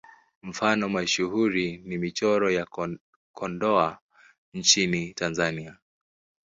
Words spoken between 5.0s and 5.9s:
Tanzania.